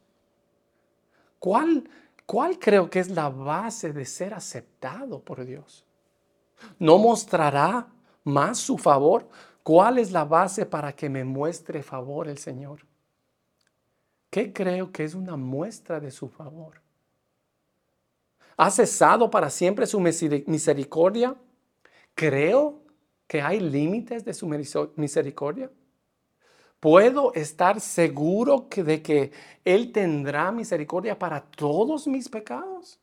¿Cuál, 1.38 1.88
¿Cuál 2.26 2.58
creo 2.58 2.90
que 2.90 3.00
es 3.00 3.10
la 3.10 3.28
base 3.28 3.92
de 3.92 4.04
ser 4.04 4.34
aceptado 4.34 5.20
por 5.20 5.44
Dios? 5.44 5.84
¿No 6.78 6.98
mostrará 6.98 7.88
más 8.24 8.58
su 8.58 8.76
favor? 8.76 9.28
¿Cuál 9.62 9.98
es 9.98 10.10
la 10.10 10.24
base 10.24 10.66
para 10.66 10.94
que 10.94 11.08
me 11.08 11.24
muestre 11.24 11.82
favor 11.82 12.28
el 12.28 12.38
Señor? 12.38 12.80
¿Qué 14.30 14.52
creo 14.52 14.92
que 14.92 15.04
es 15.04 15.14
una 15.14 15.36
muestra 15.36 16.00
de 16.00 16.10
su 16.10 16.28
favor? 16.28 16.80
¿Ha 18.56 18.70
cesado 18.70 19.30
para 19.30 19.50
siempre 19.50 19.86
su 19.86 20.00
misericordia? 20.00 21.34
¿Creo 22.14 22.82
que 23.26 23.42
hay 23.42 23.60
límites 23.60 24.24
de 24.24 24.34
su 24.34 24.46
misericordia? 24.96 25.70
¿Puedo 26.78 27.34
estar 27.34 27.80
seguro 27.80 28.68
de 28.74 29.02
que 29.02 29.32
Él 29.64 29.92
tendrá 29.92 30.50
misericordia 30.52 31.18
para 31.18 31.42
todos 31.42 32.06
mis 32.06 32.28
pecados? 32.28 32.98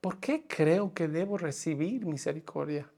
¿Por 0.00 0.18
qué 0.18 0.46
creo 0.46 0.92
que 0.94 1.08
debo 1.08 1.38
recibir 1.38 2.06
misericordia? 2.06 2.90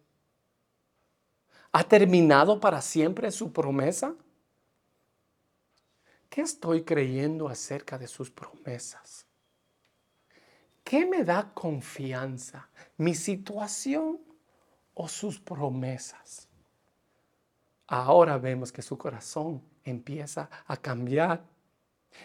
¿Ha 1.79 1.85
terminado 1.85 2.59
para 2.59 2.81
siempre 2.81 3.31
su 3.31 3.53
promesa? 3.53 4.15
¿Qué 6.31 6.41
estoy 6.41 6.85
creyendo 6.85 7.49
acerca 7.49 7.99
de 7.99 8.09
sus 8.09 8.31
promesas? 8.31 9.27
¿Qué 10.83 11.05
me 11.05 11.23
da 11.23 11.53
confianza? 11.53 12.71
¿Mi 12.97 13.15
situación 13.15 14.19
o 14.95 15.07
sus 15.07 15.39
promesas? 15.39 16.49
Ahora 17.87 18.39
vemos 18.39 18.73
que 18.73 18.81
su 18.81 18.97
corazón 18.97 19.61
empieza 19.85 20.49
a 20.67 20.79
cambiar. 20.79 21.45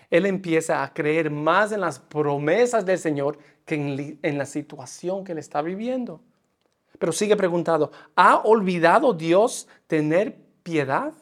Él 0.10 0.28
empieza 0.28 0.82
a 0.82 0.94
creer 0.94 1.30
más 1.30 1.74
en 1.74 1.82
las 1.82 2.00
promesas 2.00 2.86
del 2.86 3.00
Señor 3.00 3.38
que 3.66 4.18
en, 4.22 4.38
la 4.38 4.46
situación 4.46 5.26
que 5.26 5.34
él 5.34 5.40
está 5.40 5.62
viviendo. 5.62 6.22
Pero 7.02 7.14
sigue 7.14 7.36
preguntando, 7.36 7.92
¿ha 8.16 8.42
olvidado 8.42 9.12
Dios 9.12 9.68
tener 9.88 10.40
piedad? 10.62 11.16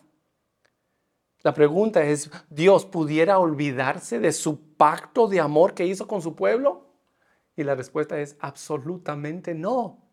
La 1.41 1.53
pregunta 1.53 2.03
es, 2.03 2.29
¿Dios 2.49 2.85
pudiera 2.85 3.39
olvidarse 3.39 4.19
de 4.19 4.33
su 4.33 4.59
pacto 4.75 5.29
de 5.29 5.39
amor 5.39 5.73
que 5.73 5.85
hizo 5.85 6.05
con 6.05 6.21
su 6.21 6.35
pueblo? 6.35 6.89
Y 7.55 7.63
la 7.63 7.75
respuesta 7.75 8.19
es 8.19 8.35
absolutamente 8.41 9.55
no. 9.55 10.03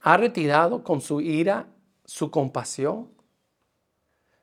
¿Ha 0.00 0.16
retirado 0.16 0.82
con 0.82 1.02
su 1.02 1.20
ira 1.20 1.68
su 2.06 2.30
compasión? 2.30 3.10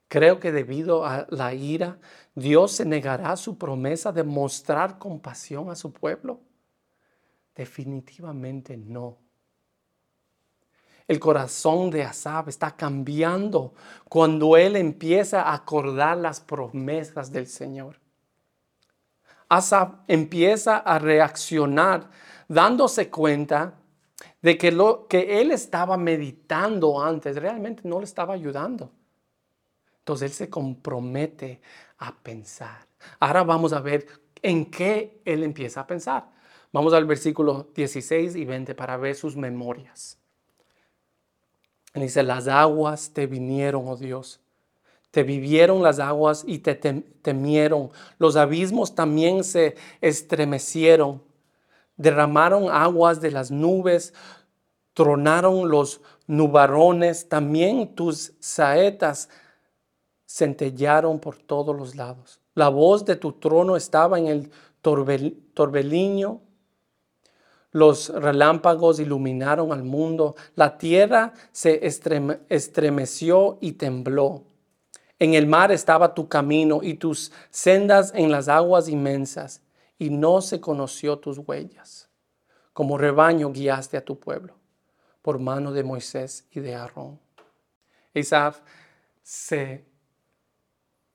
Creo 0.08 0.40
que 0.40 0.52
debido 0.52 1.04
a 1.04 1.26
la 1.32 1.56
ira, 1.56 1.98
Dios 2.36 2.74
se 2.74 2.86
negará 2.86 3.36
su 3.38 3.58
promesa 3.58 4.12
de 4.12 4.22
mostrar 4.22 5.00
compasión 5.00 5.72
a 5.72 5.76
su 5.76 5.92
pueblo. 5.92 6.42
Definitivamente 7.56 8.78
no. 8.78 9.26
El 11.08 11.20
corazón 11.20 11.90
de 11.90 12.04
Asab 12.04 12.50
está 12.50 12.76
cambiando 12.76 13.74
cuando 14.10 14.58
él 14.58 14.76
empieza 14.76 15.44
a 15.44 15.54
acordar 15.54 16.18
las 16.18 16.42
promesas 16.42 17.32
del 17.32 17.48
Señor. 17.48 18.00
Asab 19.48 20.04
empieza 20.08 20.78
a 20.78 21.00
reaccionar 21.00 22.10
dándose 22.50 23.10
cuenta 23.10 23.76
de 24.42 24.58
que 24.58 24.72
lo 24.72 25.08
que 25.08 25.40
él 25.40 25.52
estaba 25.52 25.98
meditando 25.98 27.02
antes 27.02 27.38
realmente 27.38 27.88
no 27.88 28.00
le 28.00 28.06
estaba 28.06 28.34
ayudando. 28.34 28.92
Entonces 30.00 30.32
él 30.32 30.36
se 30.36 30.50
compromete 30.50 31.62
a 32.00 32.14
pensar. 32.14 32.86
Ahora 33.20 33.44
vamos 33.44 33.72
a 33.72 33.80
ver 33.80 34.08
en 34.42 34.70
qué 34.70 35.22
él 35.24 35.44
empieza 35.44 35.82
a 35.82 35.88
pensar. 35.88 36.30
Vamos 36.74 36.94
al 36.94 37.06
versículo 37.06 37.70
16 37.74 38.36
y 38.36 38.44
20 38.44 38.76
para 38.76 38.98
ver 38.98 39.16
sus 39.16 39.38
memorias. 39.38 40.18
Dice, 42.02 42.24
las 42.24 42.48
aguas 42.48 43.12
te 43.14 43.28
vinieron, 43.28 43.88
oh 43.88 43.96
Dios. 43.96 44.40
Te 45.12 45.24
vivieron 45.24 45.82
las 45.84 46.00
aguas 46.00 46.44
y 46.46 46.60
te 46.60 46.76
temieron. 46.76 47.90
Los 48.20 48.36
abismos 48.36 48.94
también 48.94 49.44
se 49.44 49.76
estremecieron. 50.02 51.22
Derramaron 51.96 52.70
aguas 52.70 53.22
de 53.22 53.32
las 53.32 53.50
nubes. 53.50 54.14
Tronaron 54.94 55.70
los 55.70 56.02
nubarones. 56.28 57.30
También 57.30 57.96
tus 57.96 58.34
saetas 58.40 59.30
centellaron 60.28 61.20
por 61.20 61.38
todos 61.38 61.76
los 61.76 61.96
lados. 61.96 62.40
La 62.54 62.70
voz 62.70 63.06
de 63.06 63.16
tu 63.16 63.32
trono 63.34 63.76
estaba 63.76 64.20
en 64.20 64.28
el 64.28 64.52
torbellino 64.82 66.42
los 67.78 68.10
relámpagos 68.10 69.00
iluminaron 69.00 69.72
al 69.72 69.84
mundo. 69.84 70.36
La 70.56 70.80
tierra 70.80 71.34
se 71.52 71.86
estremeció 71.86 73.60
y 73.62 73.74
tembló. 73.74 74.46
En 75.20 75.36
el 75.36 75.46
mar 75.46 75.72
estaba 75.72 76.16
tu 76.16 76.28
camino 76.28 76.80
y 76.82 76.96
tus 76.96 77.32
sendas 77.52 78.12
en 78.16 78.32
las 78.32 78.48
aguas 78.48 78.90
inmensas. 78.90 79.62
y 80.00 80.12
no 80.12 80.42
se 80.42 80.62
conoció 80.62 81.18
tus 81.18 81.40
huellas. 81.40 82.08
Como 82.72 83.00
rebaño 83.00 83.52
guiaste 83.52 83.98
a 83.98 84.06
tu 84.06 84.20
pueblo 84.20 84.54
por 85.24 85.40
mano 85.40 85.72
de 85.72 85.84
Moisés 85.84 86.46
y 86.52 86.60
de 86.60 86.76
Aarón. 86.76 87.20
Isaac 88.14 88.62
se 89.24 89.86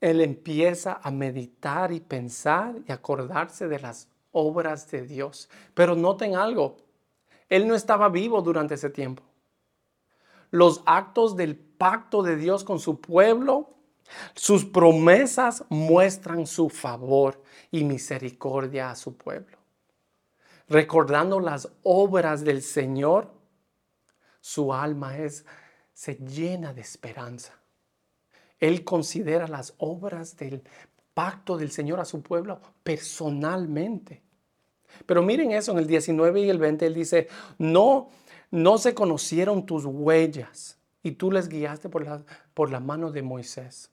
él 0.01 0.19
empieza 0.19 0.99
a 1.01 1.11
meditar 1.11 1.93
y 1.93 2.01
pensar 2.01 2.75
y 2.85 2.91
acordarse 2.91 3.69
de 3.69 3.79
las 3.79 4.09
obras 4.33 4.91
de 4.91 5.03
Dios. 5.03 5.49
Pero 5.73 5.95
noten 5.95 6.35
algo, 6.35 6.75
él 7.47 7.67
no 7.67 7.75
estaba 7.75 8.09
vivo 8.09 8.41
durante 8.41 8.73
ese 8.73 8.89
tiempo. 8.89 9.23
Los 10.51 10.83
actos 10.85 11.35
del 11.35 11.55
pacto 11.55 12.21
de 12.21 12.35
Dios 12.35 12.63
con 12.63 12.79
su 12.79 12.99
pueblo, 12.99 13.69
sus 14.35 14.65
promesas 14.65 15.63
muestran 15.69 16.45
su 16.45 16.69
favor 16.69 17.41
y 17.71 17.83
misericordia 17.83 18.91
a 18.91 18.95
su 18.95 19.15
pueblo. 19.15 19.57
Recordando 20.67 21.39
las 21.39 21.69
obras 21.83 22.43
del 22.43 22.61
Señor, 22.61 23.31
su 24.41 24.73
alma 24.73 25.13
se 25.93 26.15
llena 26.15 26.73
de 26.73 26.81
esperanza. 26.81 27.53
Él 28.59 28.83
considera 28.83 29.47
las 29.47 29.73
obras 29.77 30.37
del 30.37 30.63
pacto 31.13 31.57
del 31.57 31.71
Señor 31.71 31.99
a 31.99 32.05
su 32.05 32.21
pueblo 32.21 32.59
personalmente. 32.83 34.22
Pero 35.05 35.21
miren 35.21 35.51
eso 35.51 35.71
en 35.71 35.79
el 35.79 35.87
19 35.87 36.41
y 36.41 36.49
el 36.49 36.59
20, 36.59 36.85
él 36.85 36.93
dice, 36.93 37.27
no, 37.57 38.09
no 38.51 38.77
se 38.77 38.93
conocieron 38.93 39.65
tus 39.65 39.85
huellas 39.85 40.77
y 41.01 41.11
tú 41.11 41.31
les 41.31 41.49
guiaste 41.49 41.89
por 41.89 42.05
la, 42.05 42.23
por 42.53 42.71
la 42.71 42.79
mano 42.79 43.11
de 43.11 43.21
Moisés. 43.21 43.89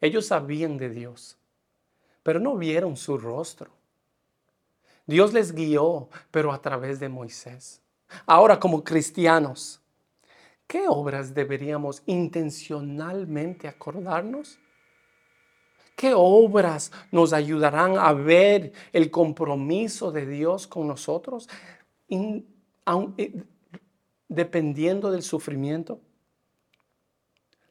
Ellos 0.00 0.26
sabían 0.26 0.78
de 0.78 0.90
Dios, 0.90 1.38
pero 2.22 2.40
no 2.40 2.56
vieron 2.56 2.96
su 2.96 3.18
rostro. 3.18 3.70
Dios 5.06 5.32
les 5.32 5.52
guió, 5.52 6.08
pero 6.30 6.52
a 6.52 6.60
través 6.60 7.00
de 7.00 7.08
Moisés. 7.08 7.80
Ahora, 8.26 8.60
como 8.60 8.84
cristianos, 8.84 9.82
¿Qué 10.72 10.88
obras 10.88 11.34
deberíamos 11.34 12.02
intencionalmente 12.06 13.68
acordarnos? 13.68 14.58
¿Qué 15.96 16.12
obras 16.14 16.90
nos 17.10 17.32
ayudarán 17.32 17.98
a 17.98 18.12
ver 18.12 18.72
el 18.92 19.10
compromiso 19.10 20.10
de 20.10 20.26
Dios 20.26 20.66
con 20.66 20.88
nosotros 20.88 21.48
eh, 22.08 23.42
dependiendo 24.28 25.10
del 25.10 25.22
sufrimiento? 25.22 26.00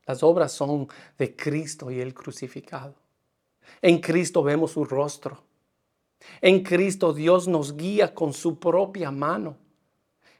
Las 0.05 0.23
obras 0.23 0.51
son 0.51 0.87
de 1.17 1.35
Cristo 1.35 1.91
y 1.91 1.99
el 1.99 2.13
crucificado. 2.13 2.95
En 3.81 3.99
Cristo 3.99 4.43
vemos 4.43 4.71
su 4.71 4.85
rostro. 4.85 5.43
En 6.41 6.63
Cristo 6.63 7.13
Dios 7.13 7.47
nos 7.47 7.75
guía 7.75 8.13
con 8.13 8.33
su 8.33 8.59
propia 8.59 9.11
mano. 9.11 9.57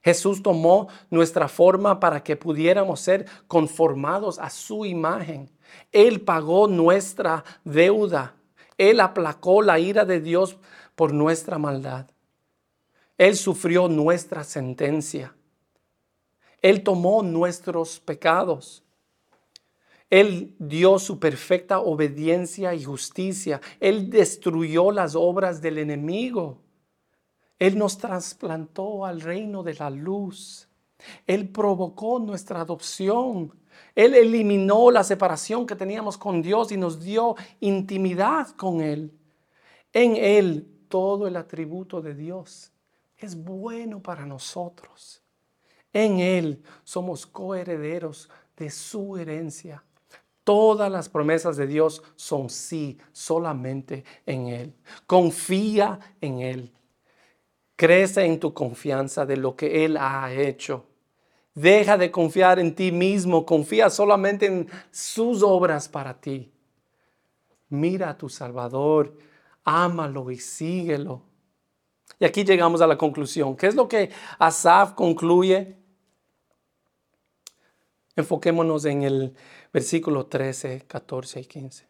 Jesús 0.03 0.41
tomó 0.41 0.87
nuestra 1.09 1.47
forma 1.47 1.99
para 1.99 2.23
que 2.23 2.35
pudiéramos 2.35 2.99
ser 3.01 3.25
conformados 3.47 4.39
a 4.39 4.49
su 4.49 4.85
imagen. 4.85 5.49
Él 5.91 6.21
pagó 6.21 6.67
nuestra 6.67 7.43
deuda. 7.63 8.35
Él 8.77 8.99
aplacó 8.99 9.61
la 9.61 9.79
ira 9.79 10.05
de 10.05 10.19
Dios 10.19 10.57
por 10.95 11.13
nuestra 11.13 11.57
maldad. 11.57 12.07
Él 13.17 13.35
sufrió 13.35 13.87
nuestra 13.87 14.43
sentencia. 14.43 15.35
Él 16.61 16.83
tomó 16.83 17.23
nuestros 17.23 17.99
pecados. 17.99 18.83
Él 20.09 20.55
dio 20.59 20.99
su 20.99 21.19
perfecta 21.19 21.79
obediencia 21.79 22.73
y 22.73 22.83
justicia. 22.83 23.61
Él 23.79 24.09
destruyó 24.09 24.91
las 24.91 25.15
obras 25.15 25.61
del 25.61 25.77
enemigo. 25.77 26.59
Él 27.59 27.77
nos 27.77 27.97
trasplantó 27.97 29.05
al 29.05 29.21
reino 29.21 29.63
de 29.63 29.75
la 29.75 29.89
luz. 29.89 30.67
Él 31.27 31.49
provocó 31.49 32.19
nuestra 32.19 32.61
adopción. 32.61 33.53
Él 33.95 34.15
eliminó 34.15 34.91
la 34.91 35.03
separación 35.03 35.65
que 35.65 35.75
teníamos 35.75 36.17
con 36.17 36.41
Dios 36.41 36.71
y 36.71 36.77
nos 36.77 36.99
dio 37.03 37.35
intimidad 37.59 38.49
con 38.55 38.81
Él. 38.81 39.11
En 39.93 40.15
Él 40.15 40.67
todo 40.87 41.27
el 41.27 41.35
atributo 41.35 42.01
de 42.01 42.13
Dios 42.13 42.71
es 43.17 43.35
bueno 43.35 44.01
para 44.01 44.25
nosotros. 44.25 45.21
En 45.93 46.19
Él 46.19 46.63
somos 46.83 47.25
coherederos 47.25 48.29
de 48.57 48.69
su 48.69 49.17
herencia. 49.17 49.83
Todas 50.43 50.91
las 50.91 51.07
promesas 51.07 51.57
de 51.57 51.67
Dios 51.67 52.01
son 52.15 52.49
sí 52.49 52.97
solamente 53.11 54.03
en 54.25 54.47
Él. 54.47 54.75
Confía 55.05 55.99
en 56.19 56.39
Él. 56.39 56.73
Crece 57.75 58.25
en 58.25 58.39
tu 58.39 58.53
confianza 58.53 59.25
de 59.25 59.37
lo 59.37 59.55
que 59.55 59.85
Él 59.85 59.97
ha 59.97 60.31
hecho. 60.33 60.85
Deja 61.53 61.97
de 61.97 62.11
confiar 62.11 62.59
en 62.59 62.73
ti 62.73 62.91
mismo, 62.91 63.45
confía 63.45 63.89
solamente 63.89 64.45
en 64.45 64.69
sus 64.89 65.43
obras 65.43 65.89
para 65.89 66.19
ti. 66.19 66.51
Mira 67.69 68.11
a 68.11 68.17
tu 68.17 68.29
Salvador, 68.29 69.17
ámalo 69.63 70.31
y 70.31 70.37
síguelo. 70.37 71.23
Y 72.19 72.25
aquí 72.25 72.43
llegamos 72.43 72.81
a 72.81 72.87
la 72.87 72.97
conclusión. 72.97 73.55
¿Qué 73.55 73.67
es 73.67 73.75
lo 73.75 73.87
que 73.87 74.11
Asaf 74.39 74.93
concluye? 74.93 75.77
Enfoquémonos 78.15 78.85
en 78.85 79.03
el 79.03 79.35
versículo 79.73 80.25
13, 80.25 80.85
14 80.87 81.39
y 81.39 81.45
15. 81.45 81.87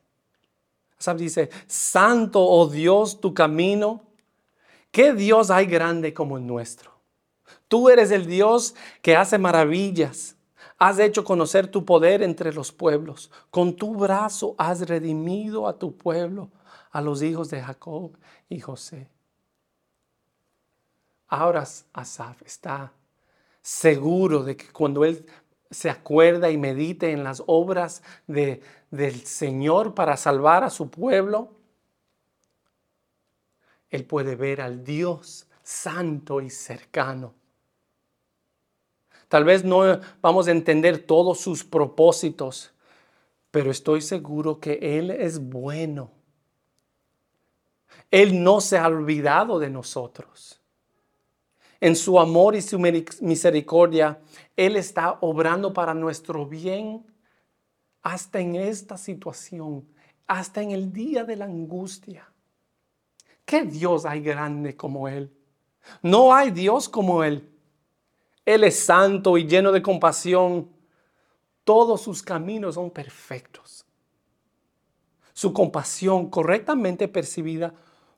Asaf 0.99 1.17
dice, 1.17 1.49
Santo, 1.67 2.41
oh 2.43 2.67
Dios, 2.67 3.19
tu 3.19 3.33
camino 3.33 4.11
¿Qué 4.91 5.13
Dios 5.13 5.49
hay 5.49 5.65
grande 5.67 6.13
como 6.13 6.37
el 6.37 6.45
nuestro? 6.45 6.90
Tú 7.71 7.87
eres 7.87 8.11
el 8.11 8.25
Dios 8.25 8.75
que 9.01 9.15
hace 9.15 9.37
maravillas. 9.37 10.35
Has 10.77 10.99
hecho 10.99 11.23
conocer 11.23 11.69
tu 11.69 11.85
poder 11.85 12.21
entre 12.21 12.51
los 12.51 12.69
pueblos. 12.69 13.31
Con 13.49 13.77
tu 13.77 13.95
brazo 13.95 14.55
has 14.57 14.81
redimido 14.89 15.69
a 15.69 15.79
tu 15.79 15.95
pueblo, 15.95 16.49
a 16.91 16.99
los 16.99 17.23
hijos 17.23 17.49
de 17.49 17.61
Jacob 17.61 18.17
y 18.49 18.59
José. 18.59 19.07
Ahora 21.29 21.65
Asaf 21.93 22.41
está 22.41 22.91
seguro 23.61 24.43
de 24.43 24.57
que 24.57 24.69
cuando 24.73 25.05
él 25.05 25.25
se 25.69 25.89
acuerda 25.89 26.51
y 26.51 26.57
medite 26.57 27.13
en 27.13 27.23
las 27.23 27.41
obras 27.47 28.03
de, 28.27 28.61
del 28.89 29.25
Señor 29.25 29.95
para 29.95 30.17
salvar 30.17 30.65
a 30.65 30.69
su 30.69 30.89
pueblo, 30.89 31.53
él 33.89 34.03
puede 34.03 34.35
ver 34.35 34.59
al 34.59 34.83
Dios 34.83 35.47
santo 35.63 36.41
y 36.41 36.49
cercano. 36.49 37.39
Tal 39.31 39.45
vez 39.45 39.63
no 39.63 40.01
vamos 40.21 40.49
a 40.49 40.51
entender 40.51 40.97
todos 40.97 41.39
sus 41.39 41.63
propósitos, 41.63 42.73
pero 43.49 43.71
estoy 43.71 44.01
seguro 44.01 44.59
que 44.59 44.77
Él 44.81 45.09
es 45.09 45.39
bueno. 45.39 46.11
Él 48.11 48.43
no 48.43 48.59
se 48.59 48.77
ha 48.77 48.87
olvidado 48.87 49.57
de 49.57 49.69
nosotros. 49.69 50.59
En 51.79 51.95
su 51.95 52.19
amor 52.19 52.57
y 52.57 52.61
su 52.61 52.77
misericordia, 52.77 54.19
Él 54.57 54.75
está 54.75 55.17
obrando 55.21 55.71
para 55.71 55.93
nuestro 55.93 56.45
bien 56.45 57.05
hasta 58.01 58.41
en 58.41 58.57
esta 58.57 58.97
situación, 58.97 59.87
hasta 60.27 60.61
en 60.61 60.71
el 60.71 60.91
día 60.91 61.23
de 61.23 61.37
la 61.37 61.45
angustia. 61.45 62.29
¿Qué 63.45 63.63
Dios 63.63 64.03
hay 64.03 64.19
grande 64.19 64.75
como 64.75 65.07
Él? 65.07 65.31
No 66.01 66.35
hay 66.35 66.51
Dios 66.51 66.89
como 66.89 67.23
Él. 67.23 67.47
Él 68.53 68.65
es 68.65 68.83
santo 68.83 69.37
y 69.37 69.47
lleno 69.47 69.71
de 69.71 69.81
compasión. 69.81 70.69
Todos 71.63 72.01
sus 72.01 72.21
caminos 72.21 72.75
son 72.75 72.91
perfectos. 72.91 73.85
Su 75.31 75.53
compasión 75.53 76.29
correctamente 76.29 77.07
percibida 77.07 77.73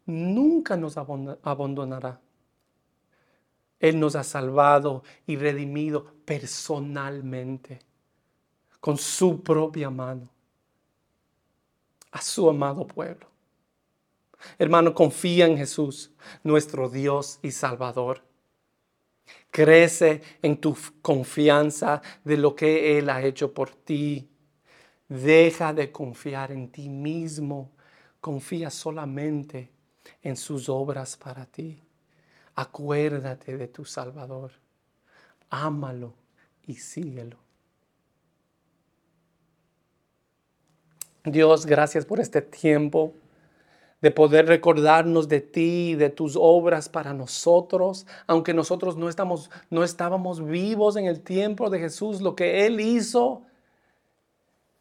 nunca 0.08 0.76
nos 0.76 0.98
abandonará. 0.98 2.20
Él 3.80 4.00
nos 4.00 4.16
ha 4.16 4.24
salvado 4.24 5.04
y 5.28 5.36
redimido 5.36 6.08
personalmente, 6.26 7.82
con 8.80 8.98
su 8.98 9.44
propia 9.44 9.92
mano, 9.92 10.30
a 12.12 12.22
su 12.22 12.50
amado 12.50 12.88
pueblo. 12.88 13.28
Hermano, 14.58 14.96
confía 14.96 15.46
en 15.46 15.58
Jesús, 15.58 16.12
nuestro 16.44 16.90
Dios 16.90 17.38
y 17.44 17.52
Salvador. 17.52 18.33
Crece 19.50 20.22
en 20.42 20.58
tu 20.58 20.76
confianza 21.02 22.02
de 22.24 22.38
lo 22.38 22.56
que 22.56 22.98
Él 22.98 23.10
ha 23.10 23.24
hecho 23.24 23.54
por 23.54 23.70
ti. 23.70 24.30
Deja 25.08 25.74
de 25.74 25.92
confiar 25.92 26.52
en 26.52 26.70
ti 26.70 26.90
mismo. 26.90 27.72
Confía 28.20 28.70
solamente 28.70 29.72
en 30.22 30.36
sus 30.36 30.70
obras 30.70 31.18
para 31.18 31.46
ti. 31.46 31.82
Acuérdate 32.56 33.58
de 33.58 33.68
tu 33.68 33.86
Salvador. 33.86 34.52
Ámalo 35.50 36.14
y 36.66 36.76
síguelo. 36.76 37.38
Dios, 41.26 41.66
gracias 41.66 42.06
por 42.06 42.20
este 42.20 42.42
tiempo 42.42 43.14
de 44.04 44.12
poder 44.12 44.48
recordarnos 44.48 45.30
de 45.30 45.40
ti, 45.40 45.96
de 45.96 46.10
tus 46.10 46.36
obras 46.38 46.90
para 46.90 47.14
nosotros, 47.14 48.06
aunque 48.28 48.54
nosotros 48.54 48.98
no, 48.98 49.08
estamos, 49.08 49.50
no 49.70 49.82
estábamos 49.82 50.46
vivos 50.46 50.98
en 50.98 51.06
el 51.06 51.22
tiempo 51.22 51.70
de 51.70 51.80
Jesús, 51.80 52.20
lo 52.20 52.36
que 52.36 52.66
Él 52.66 52.82
hizo 52.82 53.44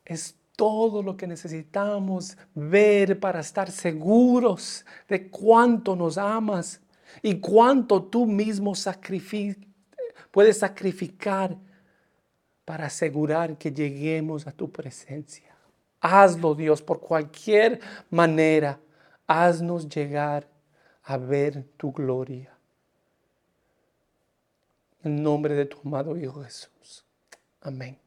es 0.04 0.34
todo 0.56 1.04
lo 1.04 1.16
que 1.16 1.28
necesitamos 1.28 2.36
ver 2.56 3.20
para 3.20 3.38
estar 3.38 3.70
seguros 3.70 4.84
de 5.08 5.30
cuánto 5.30 5.94
nos 5.94 6.18
amas 6.18 6.80
y 7.22 7.36
cuánto 7.36 8.02
tú 8.02 8.26
mismo 8.26 8.72
puedes 10.32 10.58
sacrificar 10.58 11.56
para 12.64 12.86
asegurar 12.86 13.56
que 13.56 13.70
lleguemos 13.70 14.48
a 14.48 14.50
tu 14.50 14.68
presencia. 14.72 15.54
Hazlo, 16.00 16.56
Dios, 16.56 16.82
por 16.82 16.98
cualquier 16.98 17.78
manera. 18.10 18.80
Haznos 19.34 19.88
llegar 19.88 20.46
a 21.04 21.16
ver 21.16 21.64
tu 21.78 21.90
gloria. 21.90 22.52
En 25.02 25.22
nombre 25.22 25.54
de 25.54 25.64
tu 25.64 25.78
amado 25.82 26.18
Hijo 26.18 26.44
Jesús. 26.44 27.06
Amén. 27.62 28.01